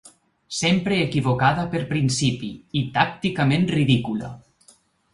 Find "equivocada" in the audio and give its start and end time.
1.07-1.67